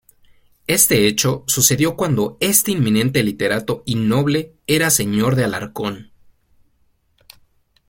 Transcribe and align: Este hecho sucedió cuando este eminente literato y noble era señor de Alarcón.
Este 0.65 1.05
hecho 1.05 1.43
sucedió 1.45 1.95
cuando 1.95 2.35
este 2.39 2.71
eminente 2.71 3.21
literato 3.21 3.83
y 3.85 3.93
noble 3.93 4.55
era 4.65 4.89
señor 4.89 5.35
de 5.35 5.43
Alarcón. 5.43 6.11